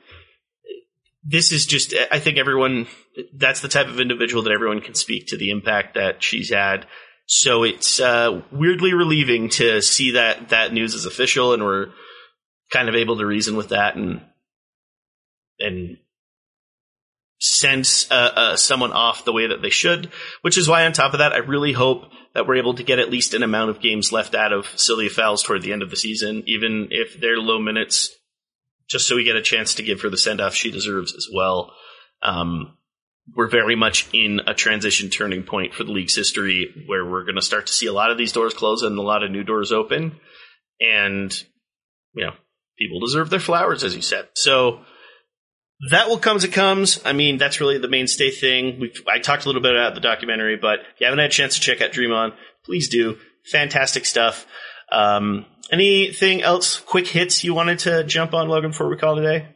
[1.25, 2.89] this is just, I think everyone,
[3.35, 6.87] that's the type of individual that everyone can speak to the impact that she's had.
[7.27, 11.93] So it's uh, weirdly relieving to see that that news is official and we're
[12.73, 14.23] kind of able to reason with that and
[15.59, 15.99] and
[17.45, 20.13] send uh, uh, someone off the way that they should.
[20.43, 23.01] Which is why, on top of that, I really hope that we're able to get
[23.01, 25.91] at least an amount of games left out of Sylvia Fowles toward the end of
[25.91, 28.15] the season, even if they're low minutes,
[28.89, 31.27] just so we get a chance to give her the send off she deserves as
[31.35, 31.73] well.
[32.23, 32.79] Um,
[33.35, 37.37] we're very much in a transition turning point for the league's history where we're going
[37.37, 39.43] to start to see a lot of these doors close and a lot of new
[39.43, 40.21] doors open.
[40.81, 41.33] And,
[42.15, 42.33] you know,
[42.79, 44.29] people deserve their flowers, as you said.
[44.35, 44.85] So
[45.91, 47.01] that will come as it comes.
[47.05, 48.79] I mean, that's really the mainstay thing.
[48.79, 51.33] We've, I talked a little bit about the documentary, but if you haven't had a
[51.33, 52.33] chance to check out Dream On,
[52.65, 53.17] please do.
[53.51, 54.47] Fantastic stuff.
[54.93, 59.49] Um, anything else, quick hits you wanted to jump on, Logan, before we call today?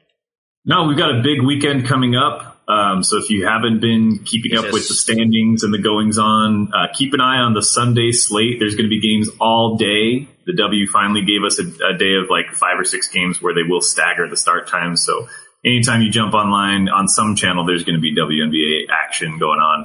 [0.64, 2.54] No, we've got a big weekend coming up.
[2.68, 6.72] Um, so if you haven't been keeping up with the standings and the goings on,
[6.74, 8.58] uh, keep an eye on the Sunday slate.
[8.58, 10.26] There's going to be games all day.
[10.46, 13.54] The W finally gave us a, a day of like five or six games where
[13.54, 15.04] they will stagger the start times.
[15.04, 15.28] So
[15.66, 19.84] anytime you jump online on some channel, there's going to be WNBA action going on.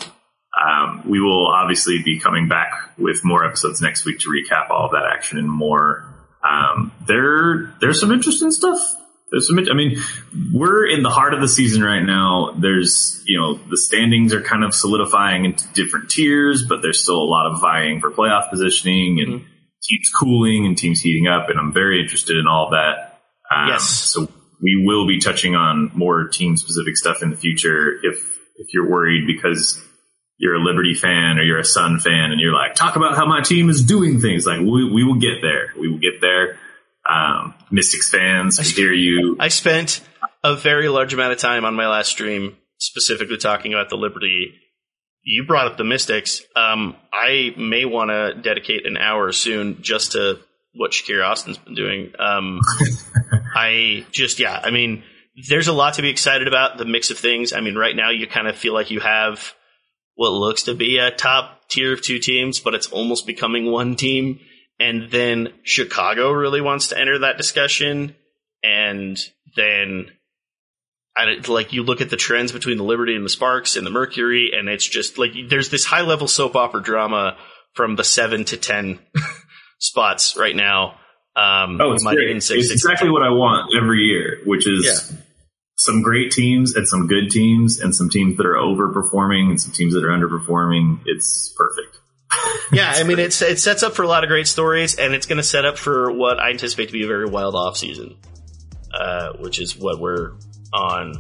[0.56, 4.86] Um, we will obviously be coming back with more episodes next week to recap all
[4.86, 6.06] of that action and more.
[6.48, 8.80] Um, there, there's some interesting stuff.
[9.32, 9.98] There's some, I mean,
[10.54, 12.54] we're in the heart of the season right now.
[12.60, 17.22] There's, you know, the standings are kind of solidifying into different tiers, but there's still
[17.22, 19.46] a lot of vying for playoff positioning and
[19.82, 21.50] teams cooling and teams heating up.
[21.50, 23.22] And I'm very interested in all that.
[23.50, 23.88] Um, Yes.
[23.88, 24.28] So
[24.62, 27.94] we will be touching on more team specific stuff in the future.
[28.04, 28.20] If,
[28.58, 29.82] if you're worried because
[30.38, 33.26] you're a Liberty fan or you're a Sun fan and you're like, talk about how
[33.26, 34.46] my team is doing things.
[34.46, 35.74] Like we, we will get there.
[35.80, 36.58] We will get there.
[37.10, 39.38] Um, Mystics fans, I hear you.
[39.40, 40.02] I spent
[40.44, 44.54] a very large amount of time on my last stream specifically talking about the Liberty.
[45.24, 46.42] You brought up the Mystics.
[46.56, 50.40] Um, I may want to dedicate an hour soon just to
[50.74, 52.14] what Shakira Austin's been doing.
[52.18, 52.60] Um,
[53.54, 55.04] I just, yeah, I mean,
[55.50, 56.78] there's a lot to be excited about.
[56.78, 57.54] The mix of things.
[57.54, 59.54] I mean, right now you kind of feel like you have
[60.16, 63.96] what looks to be a top tier of two teams, but it's almost becoming one
[63.96, 64.40] team.
[64.80, 68.16] And then Chicago really wants to enter that discussion.
[68.64, 69.18] And
[69.56, 70.12] then,
[71.16, 73.92] I like, you look at the trends between the Liberty and the Sparks and the
[73.92, 77.38] Mercury, and it's just like there's this high level soap opera drama
[77.74, 79.00] from the seven to 10
[79.80, 80.96] spots right now.
[81.36, 82.36] Um, Oh, it's great.
[82.36, 85.14] It's exactly what I want every year, which is
[85.78, 89.72] some great teams and some good teams and some teams that are overperforming and some
[89.72, 91.00] teams that are underperforming.
[91.06, 91.98] It's perfect.
[92.74, 95.26] Yeah, I mean it's it sets up for a lot of great stories, and it's
[95.26, 98.16] going to set up for what I anticipate to be a very wild off season,
[98.94, 100.32] uh, which is what we're
[100.72, 101.16] on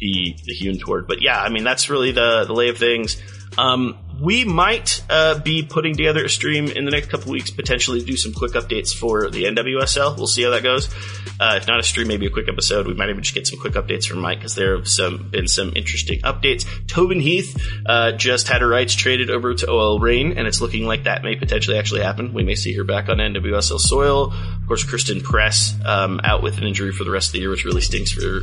[0.00, 1.06] the the hewn toward.
[1.06, 3.22] But yeah, I mean that's really the the lay of things.
[3.56, 8.02] Um, we might uh, be putting together a stream in the next couple weeks, potentially
[8.02, 10.16] do some quick updates for the NWSL.
[10.16, 10.92] We'll see how that goes.
[11.40, 12.86] Uh, if not a stream, maybe a quick episode.
[12.86, 15.48] We might even just get some quick updates from Mike because there have some been
[15.48, 16.64] some interesting updates.
[16.86, 17.56] Tobin Heath
[17.86, 21.22] uh, just had her rights traded over to OL Reign, and it's looking like that
[21.22, 22.32] may potentially actually happen.
[22.32, 24.32] We may see her back on NWSL soil.
[24.32, 27.50] Of course, Christen Press um, out with an injury for the rest of the year,
[27.50, 28.42] which really stinks for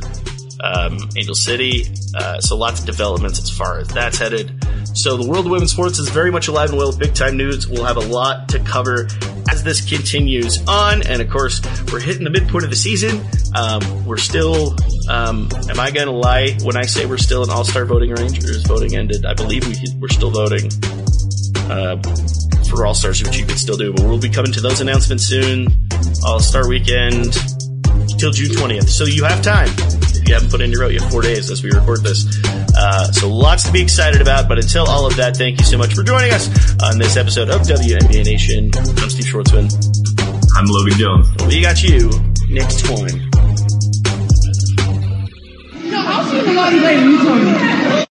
[0.60, 1.84] um, Angel City.
[2.14, 4.52] Uh, so lots of developments as far as that's headed.
[4.94, 7.66] So the world of women's sports is very much alive and well big time news.
[7.66, 9.08] We'll have a lot to cover
[9.50, 11.06] as this continues on.
[11.06, 13.24] And of course, we're hitting the midpoint of the season.
[13.54, 14.76] Um, we're still,
[15.08, 18.10] um, am I going to lie when I say we're still in all star voting
[18.10, 19.24] range or is voting ended?
[19.26, 20.70] I believe we, we're still voting.
[21.70, 21.96] Uh,
[22.68, 25.24] for All Stars, which you can still do, but we'll be coming to those announcements
[25.24, 25.68] soon.
[26.24, 27.32] All Star Weekend
[28.18, 28.88] till June 20th.
[28.88, 29.68] So you have time.
[30.22, 32.24] If you haven't put in your vote, you have four days as we record this.
[32.76, 34.48] Uh, so lots to be excited about.
[34.48, 36.46] But until all of that, thank you so much for joining us
[36.80, 38.70] on this episode of WNBA Nation.
[38.76, 39.68] I'm Steve Schwartzman.
[40.56, 41.28] I'm Logan Jones.
[41.48, 42.08] We got you
[42.50, 43.30] next time.
[45.90, 48.06] No, I'll see you in the